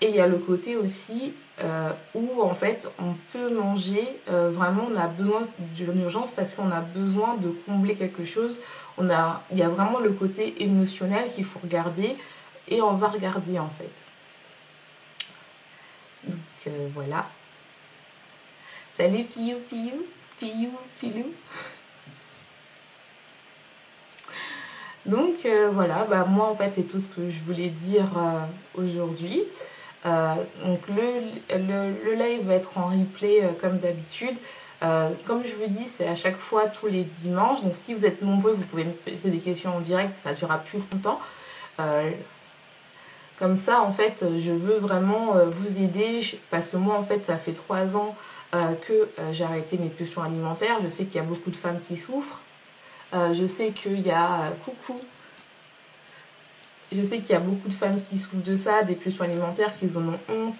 Et 0.00 0.08
il 0.08 0.14
y 0.14 0.20
a 0.20 0.26
le 0.26 0.38
côté 0.38 0.76
aussi 0.76 1.34
euh, 1.62 1.92
où 2.14 2.42
en 2.42 2.54
fait 2.54 2.90
on 2.98 3.14
peut 3.32 3.54
manger, 3.54 4.06
euh, 4.28 4.50
vraiment 4.50 4.88
on 4.92 4.96
a 4.96 5.06
besoin 5.06 5.42
d'une 5.58 6.02
urgence 6.02 6.32
parce 6.32 6.52
qu'on 6.52 6.70
a 6.70 6.80
besoin 6.80 7.36
de 7.36 7.48
combler 7.66 7.94
quelque 7.94 8.24
chose. 8.24 8.60
Il 8.98 9.06
y 9.06 9.62
a 9.62 9.68
vraiment 9.68 10.00
le 10.00 10.10
côté 10.10 10.62
émotionnel 10.62 11.30
qu'il 11.32 11.44
faut 11.44 11.60
regarder 11.60 12.16
et 12.68 12.82
on 12.82 12.94
va 12.94 13.08
regarder 13.08 13.58
en 13.58 13.68
fait. 13.68 13.90
Donc 16.26 16.38
euh, 16.66 16.88
voilà. 16.92 17.26
Salut 18.96 19.24
Piou 19.24 19.56
Piou, 19.68 20.06
Piou 20.38 20.70
Pilou. 21.00 21.32
Donc 25.06 25.44
euh, 25.44 25.70
voilà, 25.72 26.06
bah, 26.08 26.24
moi 26.24 26.48
en 26.48 26.56
fait 26.56 26.72
c'est 26.74 26.88
tout 26.88 26.98
ce 26.98 27.08
que 27.08 27.28
je 27.28 27.40
voulais 27.46 27.68
dire 27.68 28.06
euh, 28.16 28.44
aujourd'hui. 28.74 29.42
Euh, 30.06 30.34
donc 30.64 30.80
le, 30.88 31.56
le, 31.56 32.14
live 32.14 32.46
va 32.46 32.54
être 32.54 32.76
en 32.78 32.88
replay 32.88 33.48
comme 33.60 33.78
d'habitude. 33.78 34.36
comme 34.80 35.42
je 35.44 35.54
vous 35.54 35.68
dis, 35.68 35.86
c'est 35.86 36.06
à 36.06 36.14
chaque 36.14 36.38
fois 36.38 36.68
tous 36.68 36.86
les 36.86 37.04
dimanches. 37.04 37.62
Donc 37.62 37.74
si 37.74 37.94
vous 37.94 38.04
êtes 38.04 38.22
nombreux, 38.22 38.52
vous 38.52 38.64
pouvez 38.64 38.84
me 38.84 38.92
poser 38.92 39.30
des 39.30 39.38
questions 39.38 39.76
en 39.76 39.80
direct, 39.80 40.14
ça 40.22 40.32
durera 40.34 40.58
plus 40.58 40.78
longtemps. 40.92 41.20
comme 43.38 43.56
ça, 43.56 43.80
en 43.80 43.92
fait, 43.92 44.24
je 44.38 44.52
veux 44.52 44.76
vraiment 44.76 45.36
vous 45.50 45.82
aider 45.82 46.20
parce 46.50 46.68
que 46.68 46.76
moi, 46.76 46.98
en 46.98 47.02
fait, 47.02 47.24
ça 47.26 47.36
fait 47.38 47.52
trois 47.52 47.96
ans 47.96 48.14
que 48.52 49.08
j'ai 49.32 49.44
arrêté 49.44 49.78
mes 49.78 49.88
pulsions 49.88 50.22
alimentaires. 50.22 50.78
Je 50.84 50.90
sais 50.90 51.04
qu'il 51.06 51.16
y 51.16 51.24
a 51.24 51.26
beaucoup 51.26 51.50
de 51.50 51.56
femmes 51.56 51.80
qui 51.80 51.96
souffrent. 51.96 52.40
Euh, 53.14 53.32
je 53.32 53.46
sais 53.46 53.70
qu'il 53.70 54.00
y 54.00 54.10
a 54.10 54.40
euh, 54.40 54.50
coucou. 54.64 55.00
Je 56.92 57.02
sais 57.02 57.18
qu'il 57.18 57.30
y 57.30 57.34
a 57.34 57.40
beaucoup 57.40 57.68
de 57.68 57.74
femmes 57.74 58.00
qui 58.02 58.18
souffrent 58.18 58.42
de 58.42 58.56
ça, 58.56 58.82
des 58.82 58.94
pulsions 58.94 59.24
alimentaires, 59.24 59.72
qui 59.78 59.86
en 59.96 60.00
ont 60.00 60.18
honte 60.28 60.58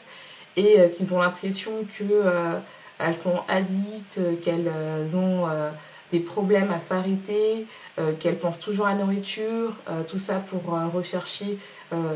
et 0.56 0.80
euh, 0.80 0.88
qui 0.88 1.04
ont 1.12 1.20
l'impression 1.20 1.72
qu'elles 1.98 3.16
sont 3.22 3.42
addictes, 3.48 4.20
qu'elles 4.40 4.70
ont 5.14 5.48
des 6.10 6.20
problèmes 6.20 6.70
à 6.72 6.78
s'arrêter, 6.78 7.66
qu'elles 8.20 8.38
pensent 8.38 8.60
toujours 8.60 8.86
à 8.86 8.94
nourriture, 8.94 9.72
tout 10.08 10.18
ça 10.18 10.36
pour 10.36 10.62
rechercher 10.92 11.58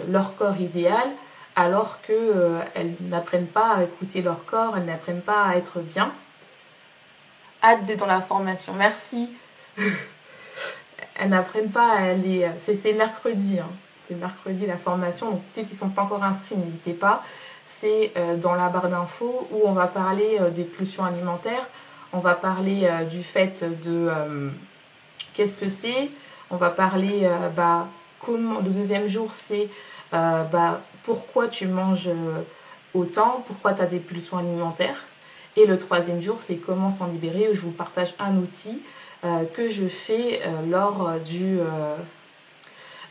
leur 0.08 0.36
corps 0.36 0.60
idéal, 0.60 1.08
alors 1.56 2.00
qu'elles 2.02 2.94
n'apprennent 3.00 3.48
pas 3.48 3.74
à 3.76 3.82
écouter 3.84 4.22
leur 4.22 4.44
corps, 4.44 4.76
elles 4.76 4.84
n'apprennent 4.84 5.22
pas 5.22 5.44
à 5.44 5.56
être 5.56 5.80
bien. 5.80 6.12
Hâte 7.62 7.86
d'être 7.86 8.00
dans 8.00 8.06
la 8.06 8.20
formation. 8.20 8.72
Merci. 8.74 9.30
elles 11.18 11.28
n'apprennent 11.28 11.70
pas 11.70 11.92
à 11.92 12.10
aller. 12.10 12.48
C'est 12.64 12.92
mercredi, 12.92 13.58
hein. 13.58 13.68
c'est 14.06 14.14
mercredi 14.14 14.66
la 14.66 14.78
formation. 14.78 15.32
Donc 15.32 15.40
ceux 15.52 15.62
qui 15.62 15.72
ne 15.74 15.78
sont 15.78 15.88
pas 15.90 16.02
encore 16.02 16.22
inscrits, 16.22 16.56
n'hésitez 16.56 16.92
pas. 16.92 17.22
C'est 17.64 18.12
euh, 18.16 18.36
dans 18.36 18.54
la 18.54 18.68
barre 18.70 18.88
d'infos 18.88 19.46
où 19.52 19.60
on 19.64 19.72
va 19.72 19.86
parler 19.86 20.38
euh, 20.40 20.50
des 20.50 20.64
pulsions 20.64 21.04
alimentaires. 21.04 21.66
On 22.12 22.18
va 22.18 22.34
parler 22.34 22.80
euh, 22.84 23.04
du 23.04 23.22
fait 23.22 23.64
de 23.82 24.10
qu'est-ce 25.34 25.58
que 25.58 25.68
c'est. 25.68 26.10
On 26.50 26.56
va 26.56 26.70
parler 26.70 27.28
bah, 27.54 27.86
comment. 28.20 28.60
Le 28.60 28.70
deuxième 28.70 29.06
jour, 29.06 29.32
c'est 29.34 29.68
bah, 30.10 30.80
pourquoi 31.04 31.48
tu 31.48 31.66
manges 31.66 32.08
autant, 32.94 33.44
pourquoi 33.46 33.74
tu 33.74 33.82
as 33.82 33.86
des 33.86 33.98
pulsions 33.98 34.38
alimentaires. 34.38 35.04
Et 35.56 35.66
le 35.66 35.76
troisième 35.76 36.22
jour, 36.22 36.36
c'est 36.38 36.56
comment 36.56 36.88
s'en 36.88 37.08
libérer, 37.08 37.48
où 37.50 37.54
je 37.54 37.60
vous 37.60 37.70
partage 37.70 38.14
un 38.18 38.36
outil 38.38 38.80
que 39.22 39.70
je 39.70 39.88
fais 39.88 40.40
lors 40.68 41.12
du... 41.20 41.58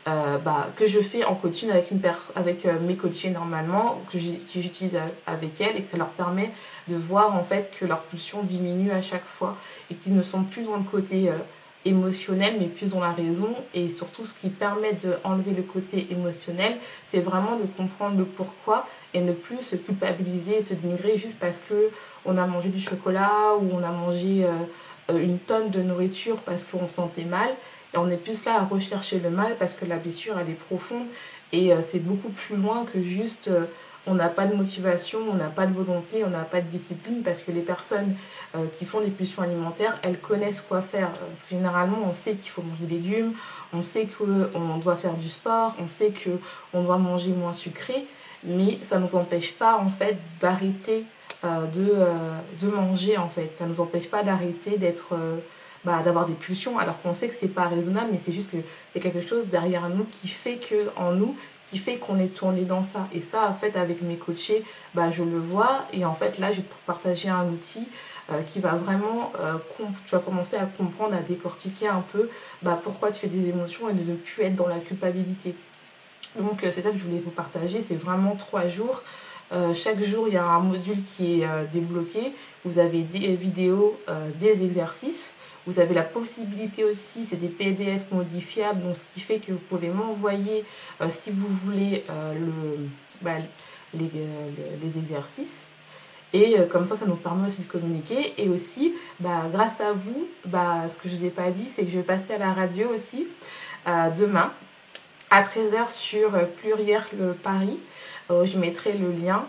Bah, 0.06 0.68
que 0.74 0.86
je 0.86 1.00
fais 1.00 1.22
en 1.24 1.34
coaching 1.34 1.70
avec, 1.70 1.90
une 1.90 2.00
avec 2.34 2.64
mes 2.80 2.96
coachés 2.96 3.28
normalement, 3.28 4.00
que 4.10 4.18
j'utilise 4.18 4.96
avec 5.26 5.60
elles 5.60 5.76
et 5.76 5.82
que 5.82 5.90
ça 5.90 5.98
leur 5.98 6.08
permet 6.08 6.50
de 6.88 6.96
voir 6.96 7.36
en 7.36 7.42
fait 7.42 7.70
que 7.78 7.84
leur 7.84 8.00
pulsion 8.04 8.42
diminue 8.42 8.90
à 8.90 9.02
chaque 9.02 9.26
fois 9.26 9.58
et 9.90 9.94
qu'ils 9.94 10.16
ne 10.16 10.22
sont 10.22 10.44
plus 10.44 10.62
dans 10.62 10.78
le 10.78 10.82
côté 10.82 11.30
émotionnel 11.84 12.56
mais 12.58 12.66
plus 12.66 12.90
dans 12.90 13.00
la 13.00 13.12
raison. 13.12 13.54
Et 13.74 13.88
surtout 13.88 14.24
ce 14.24 14.34
qui 14.34 14.48
permet 14.48 14.92
d'enlever 14.94 15.52
le 15.52 15.62
côté 15.62 16.06
émotionnel 16.10 16.76
c'est 17.08 17.20
vraiment 17.20 17.56
de 17.56 17.66
comprendre 17.76 18.16
le 18.18 18.24
pourquoi 18.24 18.86
et 19.14 19.20
ne 19.20 19.32
plus 19.32 19.62
se 19.62 19.76
culpabiliser 19.76 20.58
et 20.58 20.62
se 20.62 20.74
dénigrer 20.74 21.16
juste 21.16 21.38
parce 21.38 21.60
que 21.68 21.90
on 22.24 22.36
a 22.36 22.46
mangé 22.46 22.68
du 22.68 22.80
chocolat 22.80 23.54
ou 23.58 23.70
on 23.72 23.82
a 23.82 23.90
mangé 23.90 24.44
euh, 24.44 24.48
euh, 24.48 24.87
une 25.10 25.38
tonne 25.38 25.70
de 25.70 25.80
nourriture 25.82 26.36
parce 26.38 26.64
qu'on 26.64 26.88
se 26.88 26.94
sentait 26.94 27.24
mal 27.24 27.48
et 27.94 27.98
on 27.98 28.10
est 28.10 28.16
plus 28.16 28.44
là 28.44 28.60
à 28.60 28.64
rechercher 28.64 29.18
le 29.18 29.30
mal 29.30 29.56
parce 29.58 29.74
que 29.74 29.84
la 29.84 29.96
blessure 29.96 30.38
elle 30.38 30.50
est 30.50 30.58
profonde 30.68 31.06
et 31.52 31.72
euh, 31.72 31.80
c'est 31.86 32.00
beaucoup 32.00 32.30
plus 32.30 32.56
loin 32.56 32.84
que 32.92 33.02
juste 33.02 33.50
on 34.08 34.14
n'a 34.14 34.28
pas 34.28 34.46
de 34.46 34.54
motivation, 34.54 35.18
on 35.30 35.34
n'a 35.34 35.48
pas 35.48 35.66
de 35.66 35.72
volonté, 35.72 36.24
on 36.24 36.30
n'a 36.30 36.44
pas 36.44 36.60
de 36.60 36.66
discipline 36.66 37.22
parce 37.22 37.40
que 37.40 37.50
les 37.50 37.60
personnes 37.60 38.14
euh, 38.56 38.64
qui 38.78 38.84
font 38.84 39.00
des 39.00 39.10
pulsions 39.10 39.42
alimentaires, 39.42 39.98
elles 40.02 40.18
connaissent 40.18 40.62
quoi 40.62 40.80
faire. 40.80 41.08
Euh, 41.08 41.50
généralement, 41.50 41.98
on 42.08 42.12
sait 42.12 42.34
qu'il 42.34 42.50
faut 42.50 42.62
manger 42.62 42.84
des 42.84 42.94
légumes, 42.94 43.32
on 43.72 43.82
sait 43.82 44.06
qu'on 44.06 44.78
doit 44.78 44.96
faire 44.96 45.14
du 45.14 45.28
sport, 45.28 45.74
on 45.82 45.88
sait 45.88 46.12
qu'on 46.72 46.82
doit 46.82 46.98
manger 46.98 47.32
moins 47.32 47.52
sucré, 47.52 48.06
mais 48.44 48.78
ça 48.82 48.98
ne 48.98 49.04
nous 49.04 49.14
empêche 49.14 49.52
pas 49.52 49.76
en 49.78 49.88
fait 49.88 50.16
d'arrêter 50.40 51.00
euh, 51.00 51.17
de, 51.44 51.94
de, 52.60 52.68
manger 52.68 53.16
en 53.16 53.28
fait. 53.28 53.52
Ça 53.56 53.64
ne 53.64 53.70
nous 53.70 53.80
empêche 53.80 54.08
pas 54.08 54.22
d'arrêter 54.22 54.78
d'être... 54.78 55.16
Bah, 55.84 56.02
d'avoir 56.04 56.26
des 56.26 56.34
pulsions 56.34 56.76
alors 56.80 57.00
qu'on 57.00 57.14
sait 57.14 57.28
que 57.28 57.34
c'est 57.36 57.46
pas 57.46 57.68
raisonnable 57.68 58.08
mais 58.10 58.18
c'est 58.18 58.32
juste 58.32 58.52
y 58.52 58.98
a 58.98 59.00
quelque 59.00 59.24
chose 59.24 59.46
derrière 59.46 59.88
nous 59.88 60.04
qui 60.06 60.26
fait 60.26 60.56
que 60.56 60.88
en 60.96 61.12
nous 61.12 61.36
qui 61.70 61.78
fait 61.78 61.96
qu'on 61.96 62.18
est 62.18 62.34
tourné 62.34 62.62
dans 62.62 62.82
ça. 62.82 63.08
Et 63.12 63.20
ça, 63.20 63.48
en 63.48 63.54
fait, 63.54 63.76
avec 63.76 64.02
mes 64.02 64.16
coachés, 64.16 64.64
bah, 64.94 65.10
je 65.10 65.22
le 65.22 65.38
vois. 65.38 65.86
Et 65.92 66.04
en 66.04 66.14
fait, 66.14 66.38
là, 66.38 66.50
je 66.50 66.56
vais 66.56 66.62
te 66.62 66.74
partager 66.86 67.28
un 67.28 67.46
outil 67.48 67.88
euh, 68.30 68.40
qui 68.42 68.60
va 68.60 68.72
vraiment, 68.72 69.32
euh, 69.40 69.54
tu 70.06 70.14
vas 70.14 70.20
commencer 70.20 70.56
à 70.56 70.66
comprendre, 70.66 71.14
à 71.14 71.20
décortiquer 71.20 71.88
un 71.88 72.02
peu 72.12 72.30
bah, 72.62 72.80
pourquoi 72.82 73.12
tu 73.12 73.20
fais 73.20 73.28
des 73.28 73.48
émotions 73.48 73.88
et 73.88 73.92
de 73.92 74.10
ne 74.10 74.16
plus 74.16 74.44
être 74.44 74.56
dans 74.56 74.66
la 74.66 74.78
culpabilité. 74.78 75.54
Donc, 76.38 76.64
euh, 76.64 76.70
c'est 76.72 76.82
ça 76.82 76.90
que 76.90 76.98
je 76.98 77.04
voulais 77.04 77.22
vous 77.22 77.30
partager. 77.30 77.82
C'est 77.82 77.96
vraiment 77.96 78.34
trois 78.34 78.66
jours. 78.68 79.02
Chaque 79.74 80.02
jour, 80.02 80.28
il 80.28 80.34
y 80.34 80.36
a 80.36 80.44
un 80.44 80.60
module 80.60 80.98
qui 81.16 81.40
est 81.40 81.46
débloqué. 81.72 82.32
Vous 82.64 82.78
avez 82.78 83.02
des 83.02 83.34
vidéos, 83.34 83.98
des 84.40 84.62
exercices. 84.62 85.32
Vous 85.68 85.80
avez 85.80 85.92
la 85.92 86.02
possibilité 86.02 86.82
aussi, 86.82 87.26
c'est 87.26 87.36
des 87.36 87.48
PDF 87.48 88.10
modifiables, 88.10 88.82
donc 88.82 88.96
ce 88.96 89.02
qui 89.12 89.20
fait 89.20 89.38
que 89.38 89.52
vous 89.52 89.58
pouvez 89.58 89.90
m'envoyer, 89.90 90.64
euh, 91.02 91.08
si 91.10 91.30
vous 91.30 91.46
voulez, 91.62 92.06
euh, 92.08 92.32
le, 92.32 92.88
bah, 93.20 93.32
les, 93.92 94.10
les, 94.82 94.98
exercices. 94.98 95.64
Et 96.32 96.58
euh, 96.58 96.64
comme 96.64 96.86
ça, 96.86 96.96
ça 96.96 97.04
nous 97.04 97.16
permet 97.16 97.48
aussi 97.48 97.60
de 97.60 97.66
communiquer. 97.66 98.32
Et 98.38 98.48
aussi, 98.48 98.94
bah, 99.20 99.42
grâce 99.52 99.78
à 99.82 99.92
vous, 99.92 100.26
bah, 100.46 100.84
ce 100.90 100.96
que 100.96 101.06
je 101.06 101.12
ne 101.12 101.18
vous 101.18 101.24
ai 101.26 101.30
pas 101.30 101.50
dit, 101.50 101.66
c'est 101.66 101.84
que 101.84 101.90
je 101.90 101.98
vais 101.98 102.02
passer 102.02 102.32
à 102.32 102.38
la 102.38 102.54
radio 102.54 102.88
aussi 102.88 103.26
demain 104.18 104.50
à 105.30 105.42
13h 105.42 105.90
sur 105.90 106.30
Pluriel 106.62 107.02
Paris. 107.42 107.78
Je 108.30 108.58
mettrai 108.58 108.92
le 108.92 109.12
lien 109.12 109.46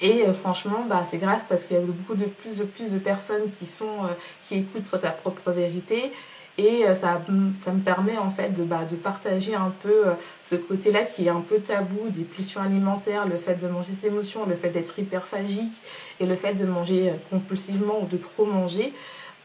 et 0.00 0.26
euh, 0.26 0.32
franchement, 0.32 0.84
bah, 0.88 1.04
c'est 1.06 1.18
grâce 1.18 1.44
parce 1.48 1.64
qu'il 1.64 1.76
y 1.76 1.80
a 1.80 1.82
beaucoup 1.82 2.14
de 2.14 2.24
plus 2.24 2.58
de 2.58 2.64
plus 2.64 2.92
de 2.92 2.98
personnes 2.98 3.50
qui 3.58 3.66
sont 3.66 4.04
euh, 4.04 4.08
qui 4.44 4.56
écoutent 4.56 4.86
sur 4.86 5.00
ta 5.00 5.10
propre 5.10 5.50
vérité. 5.52 6.12
Et 6.58 6.86
euh, 6.86 6.94
ça, 6.94 7.20
me 7.28 7.80
permet 7.80 8.16
en 8.16 8.30
fait 8.30 8.50
de, 8.50 8.64
bah, 8.64 8.80
partager 9.02 9.54
un 9.54 9.72
peu 9.82 10.04
ce 10.42 10.56
côté-là 10.56 11.04
qui 11.04 11.26
est 11.26 11.30
un 11.30 11.40
peu 11.40 11.58
tabou, 11.58 12.08
des 12.08 12.24
pulsions 12.24 12.62
alimentaires, 12.62 13.26
le 13.26 13.36
fait 13.36 13.54
de 13.54 13.68
manger 13.68 13.92
ses 13.94 14.08
émotions, 14.08 14.46
le 14.46 14.54
fait 14.54 14.70
d'être 14.70 14.98
hyperphagique 14.98 15.74
et 16.20 16.26
le 16.26 16.36
fait 16.36 16.54
de 16.54 16.64
manger 16.64 17.12
compulsivement 17.30 18.00
ou 18.02 18.06
de 18.06 18.16
trop 18.16 18.46
manger. 18.46 18.92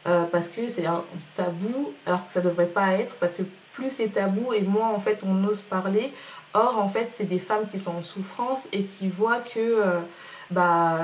parce 0.04 0.48
que 0.48 0.68
c'est 0.68 0.86
un 0.86 1.04
tabou 1.36 1.92
alors 2.06 2.26
que 2.26 2.32
ça 2.32 2.40
devrait 2.40 2.66
pas 2.66 2.94
être 2.94 3.16
parce 3.16 3.34
que 3.34 3.42
plus 3.74 3.90
c'est 3.90 4.08
tabou 4.08 4.54
et 4.54 4.62
moins 4.62 4.88
en 4.88 4.98
fait 4.98 5.20
on 5.26 5.44
ose 5.46 5.60
parler. 5.60 6.12
Or 6.54 6.78
en 6.78 6.88
fait 6.88 7.10
c'est 7.14 7.24
des 7.24 7.38
femmes 7.38 7.66
qui 7.68 7.78
sont 7.78 7.96
en 7.96 8.02
souffrance 8.02 8.60
et 8.72 8.82
qui 8.84 9.08
voient 9.08 9.40
que 9.40 9.82
bah, 10.50 10.98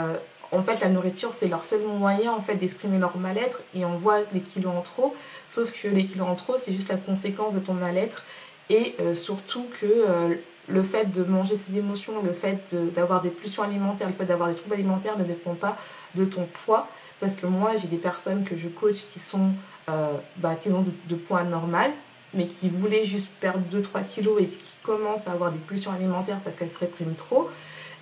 en 0.51 0.63
fait, 0.63 0.81
la 0.81 0.89
nourriture, 0.89 1.33
c'est 1.37 1.49
leur 1.49 1.65
seul 1.65 1.83
moyen 1.83 2.33
en 2.33 2.41
fait 2.41 2.55
d'exprimer 2.55 2.99
leur 2.99 3.17
mal-être 3.19 3.61
et 3.75 3.85
on 3.85 3.97
voit 3.99 4.21
les 4.33 4.41
kilos 4.41 4.73
en 4.75 4.81
trop. 4.81 5.15
Sauf 5.49 5.73
que 5.73 5.89
les 5.89 6.07
kilos 6.07 6.27
en 6.27 6.35
trop, 6.35 6.57
c'est 6.59 6.73
juste 6.73 6.89
la 6.89 6.97
conséquence 6.97 7.55
de 7.55 7.59
ton 7.59 7.75
mal-être 7.75 8.25
et 8.71 8.95
euh, 9.01 9.15
surtout 9.15 9.67
que 9.81 9.87
euh, 9.87 10.35
le 10.69 10.83
fait 10.83 11.07
de 11.07 11.23
manger 11.23 11.57
ses 11.57 11.79
émotions, 11.79 12.15
le 12.23 12.33
fait 12.33 12.75
d'avoir 12.95 13.21
des 13.21 13.31
pulsions 13.31 13.63
alimentaires, 13.63 14.07
le 14.07 14.15
fait 14.15 14.25
d'avoir 14.25 14.49
des 14.49 14.55
troubles 14.55 14.75
alimentaires 14.75 15.19
ne 15.19 15.25
dépend 15.25 15.55
pas 15.55 15.77
de 16.15 16.25
ton 16.25 16.47
poids. 16.65 16.89
Parce 17.21 17.35
que 17.35 17.47
moi, 17.47 17.73
j'ai 17.81 17.89
des 17.89 17.97
personnes 17.97 18.45
que 18.45 18.57
je 18.57 18.69
coach 18.69 19.05
qui 19.13 19.19
sont 19.19 19.51
euh, 19.89 20.13
bah, 20.37 20.55
qui 20.55 20.69
ont 20.71 20.85
de, 21.09 21.15
poids 21.17 21.43
normal, 21.43 21.91
mais 22.35 22.47
qui 22.47 22.69
voulaient 22.69 23.05
juste 23.05 23.29
perdre 23.41 23.63
2-3 23.73 24.07
kilos 24.07 24.41
et 24.41 24.47
qui 24.47 24.73
commencent 24.83 25.27
à 25.27 25.33
avoir 25.33 25.51
des 25.51 25.59
pulsions 25.59 25.93
alimentaires 25.93 26.39
parce 26.45 26.57
qu'elles 26.57 26.71
se 26.71 26.79
répriment 26.79 27.15
trop 27.15 27.49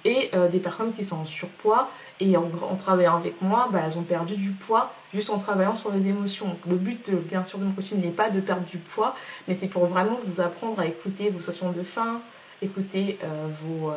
et 0.06 0.30
euh, 0.34 0.48
des 0.48 0.60
personnes 0.60 0.92
qui 0.92 1.04
sont 1.04 1.16
en 1.16 1.24
surpoids 1.24 1.90
et 2.20 2.36
en, 2.36 2.48
travaillant 2.78 3.16
avec 3.16 3.42
moi, 3.42 3.68
bah, 3.72 3.80
elles 3.84 3.98
ont 3.98 4.02
perdu 4.02 4.36
du 4.36 4.50
poids 4.50 4.92
juste 5.12 5.30
en 5.30 5.38
travaillant 5.38 5.74
sur 5.74 5.90
les 5.90 6.06
émotions. 6.06 6.56
le 6.68 6.76
but, 6.76 7.08
euh, 7.08 7.16
bien 7.16 7.44
sûr, 7.44 7.58
de 7.58 7.64
mon 7.64 7.72
coaching 7.72 8.00
n'est 8.00 8.10
pas 8.10 8.30
de 8.30 8.40
perdre 8.40 8.64
du 8.66 8.78
poids, 8.78 9.16
mais 9.48 9.54
c'est 9.54 9.66
pour 9.66 9.86
vraiment 9.86 10.18
vous 10.24 10.40
apprendre 10.40 10.78
à 10.78 10.86
écouter 10.86 11.30
vos 11.30 11.40
sensations 11.40 11.72
de 11.72 11.82
faim, 11.82 12.20
écouter 12.62 13.18
euh, 13.24 13.48
vos 13.62 13.92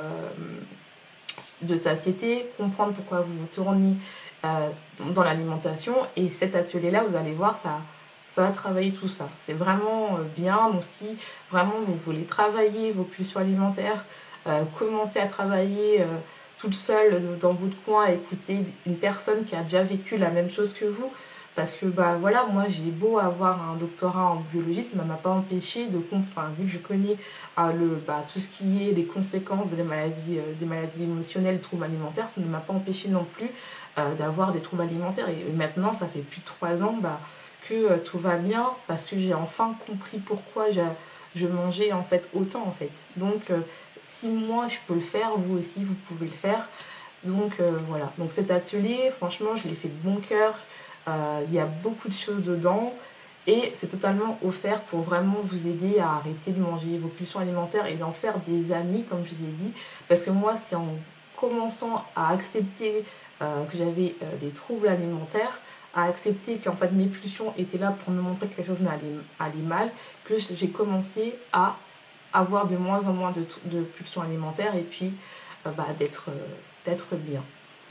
de 1.61 1.75
satiété, 1.77 2.47
comprendre 2.57 2.93
pourquoi 2.93 3.21
vous 3.21 3.33
vous 3.33 3.47
tournez 3.53 3.93
dans 4.43 5.23
l'alimentation. 5.23 5.93
Et 6.15 6.27
cet 6.27 6.55
atelier-là, 6.55 7.03
vous 7.07 7.15
allez 7.15 7.31
voir, 7.33 7.57
ça, 7.61 7.81
ça 8.39 8.45
va 8.45 8.51
travailler 8.51 8.93
tout 8.93 9.09
ça. 9.09 9.27
C'est 9.41 9.53
vraiment 9.53 10.17
bien. 10.37 10.69
Donc 10.71 10.81
si 10.81 11.17
vraiment 11.51 11.73
vous 11.85 11.97
voulez 12.05 12.23
travailler 12.23 12.93
vos 12.93 13.03
pulsions 13.03 13.41
alimentaires, 13.41 14.05
euh, 14.47 14.63
commencer 14.77 15.19
à 15.19 15.25
travailler 15.25 15.99
euh, 15.99 16.05
toute 16.57 16.73
seule 16.73 17.37
dans 17.41 17.51
votre 17.51 17.75
coin, 17.83 18.07
écouter 18.07 18.63
une 18.85 18.95
personne 18.95 19.43
qui 19.43 19.57
a 19.57 19.63
déjà 19.63 19.83
vécu 19.83 20.15
la 20.15 20.29
même 20.29 20.49
chose 20.49 20.73
que 20.73 20.85
vous. 20.85 21.11
Parce 21.53 21.73
que 21.73 21.87
bah 21.87 22.15
voilà, 22.17 22.45
moi 22.45 22.63
j'ai 22.69 22.91
beau 22.91 23.19
avoir 23.19 23.71
un 23.71 23.75
doctorat 23.75 24.31
en 24.31 24.43
biologie, 24.53 24.83
ça 24.83 25.03
ne 25.03 25.05
m'a 25.05 25.15
pas 25.15 25.31
empêché 25.31 25.87
de 25.87 25.97
comprendre, 25.97 26.51
vu 26.57 26.67
que 26.67 26.71
je 26.71 26.77
connais 26.77 27.17
euh, 27.57 27.73
le, 27.73 28.01
bah, 28.07 28.23
tout 28.31 28.39
ce 28.39 28.47
qui 28.47 28.87
est 28.87 28.93
les 28.93 29.03
conséquences 29.03 29.67
des 29.71 29.83
maladies, 29.83 30.39
des 30.57 30.65
maladies 30.65 31.03
émotionnelles, 31.03 31.55
des 31.55 31.61
troubles 31.61 31.83
alimentaires, 31.83 32.27
ça 32.33 32.39
ne 32.39 32.47
m'a 32.47 32.59
pas 32.59 32.71
empêché 32.71 33.09
non 33.09 33.25
plus 33.35 33.49
d'avoir 34.17 34.53
des 34.53 34.61
troubles 34.61 34.83
alimentaires. 34.83 35.27
Et 35.27 35.51
maintenant, 35.51 35.93
ça 35.93 36.05
fait 36.07 36.21
plus 36.21 36.39
de 36.39 36.45
trois 36.45 36.81
ans 36.81 36.95
bah, 37.01 37.19
que 37.69 37.97
tout 37.99 38.19
va 38.19 38.37
bien 38.37 38.67
parce 38.87 39.05
que 39.05 39.17
j'ai 39.17 39.33
enfin 39.33 39.75
compris 39.87 40.17
pourquoi 40.17 40.65
je 41.35 41.47
mangeais 41.47 41.91
en 41.93 42.03
fait 42.03 42.27
autant 42.33 42.63
en 42.65 42.71
fait. 42.71 42.91
Donc 43.15 43.51
si 44.09 44.27
moi 44.27 44.67
je 44.67 44.77
peux 44.87 44.95
le 44.95 44.99
faire, 44.99 45.31
vous 45.37 45.57
aussi 45.57 45.83
vous 45.83 45.95
pouvez 46.07 46.25
le 46.25 46.33
faire. 46.33 46.67
Donc 47.23 47.59
euh, 47.59 47.77
voilà, 47.87 48.11
donc 48.17 48.31
cet 48.31 48.51
atelier, 48.51 49.11
franchement, 49.15 49.55
je 49.55 49.67
l'ai 49.67 49.75
fait 49.75 49.89
de 49.89 50.03
bon 50.03 50.17
cœur. 50.17 50.55
Euh, 51.07 51.41
il 51.47 51.53
y 51.53 51.59
a 51.59 51.65
beaucoup 51.65 52.07
de 52.07 52.13
choses 52.13 52.43
dedans 52.43 52.93
et 53.47 53.71
c'est 53.75 53.87
totalement 53.87 54.37
offert 54.45 54.81
pour 54.83 55.01
vraiment 55.01 55.37
vous 55.41 55.67
aider 55.67 55.99
à 55.99 56.13
arrêter 56.13 56.51
de 56.51 56.59
manger 56.59 56.97
vos 56.97 57.07
pulsions 57.07 57.39
alimentaires 57.39 57.87
et 57.87 57.95
d'en 57.95 58.11
faire 58.11 58.35
des 58.47 58.71
amis, 58.71 59.03
comme 59.03 59.23
je 59.25 59.35
vous 59.35 59.43
ai 59.43 59.51
dit. 59.51 59.73
Parce 60.07 60.21
que 60.21 60.29
moi, 60.29 60.55
c'est 60.55 60.75
en 60.75 60.87
commençant 61.35 62.05
à 62.15 62.31
accepter 62.31 63.03
euh, 63.41 63.63
que 63.65 63.77
j'avais 63.77 64.15
des 64.41 64.49
troubles 64.49 64.87
alimentaires, 64.87 65.59
à 65.95 66.03
accepter 66.03 66.57
qu'en 66.57 66.73
fait 66.73 66.91
mes 66.91 67.05
pulsions 67.05 67.53
étaient 67.57 67.77
là 67.77 67.95
pour 68.03 68.13
me 68.13 68.21
montrer 68.21 68.47
que 68.47 68.55
quelque 68.55 68.67
chose 68.67 68.85
allait 69.39 69.61
mal, 69.63 69.89
que 70.25 70.35
j'ai 70.37 70.69
commencé 70.69 71.35
à 71.51 71.75
avoir 72.33 72.67
de 72.67 72.77
moins 72.77 73.07
en 73.07 73.13
moins 73.13 73.31
de, 73.31 73.81
pulsions 73.81 74.21
alimentaires 74.21 74.75
et 74.75 74.81
puis 74.81 75.13
euh, 75.65 75.71
bah, 75.75 75.87
d'être 75.97 76.25
euh, 76.29 76.45
d'être 76.85 77.15
bien. 77.15 77.41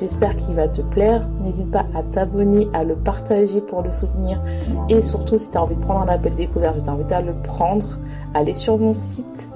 J'espère 0.00 0.36
qu'il 0.36 0.54
va 0.54 0.68
te 0.68 0.80
plaire. 0.80 1.26
N'hésite 1.40 1.72
pas 1.72 1.84
à 1.94 2.04
t'abonner, 2.04 2.68
à 2.72 2.84
le 2.84 2.94
partager 2.94 3.60
pour 3.60 3.82
le 3.82 3.90
soutenir. 3.90 4.40
Et 4.88 5.02
surtout, 5.02 5.38
si 5.38 5.50
tu 5.50 5.56
as 5.56 5.62
envie 5.62 5.74
de 5.74 5.80
prendre 5.80 6.02
un 6.02 6.08
appel 6.08 6.36
découvert, 6.36 6.72
je 6.74 6.80
t'invite 6.80 7.10
à 7.10 7.20
le 7.20 7.34
prendre. 7.42 7.98
Aller 8.32 8.54
sur 8.54 8.78
mon 8.78 8.92
site. 8.92 9.48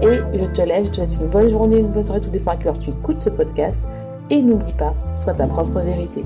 Et 0.00 0.16
je 0.32 0.46
te 0.46 0.62
laisse. 0.62 0.86
Je 0.86 0.92
te 0.92 1.00
laisse 1.02 1.16
une 1.16 1.28
bonne 1.28 1.48
journée, 1.48 1.78
une 1.78 1.92
bonne 1.92 2.04
soirée, 2.04 2.22
tout 2.22 2.30
dépend 2.30 2.52
à 2.52 2.56
quelle 2.56 2.68
heure 2.68 2.78
tu 2.78 2.88
écoutes 2.88 3.20
ce 3.20 3.28
podcast. 3.28 3.86
Et 4.30 4.40
n'oublie 4.40 4.72
pas, 4.72 4.94
sois 5.14 5.34
ta 5.34 5.46
propre 5.46 5.80
vérité. 5.80 6.24